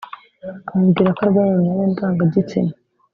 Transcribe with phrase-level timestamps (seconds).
[0.71, 2.73] amubwira ko arwaye mu myanya ndangagitsina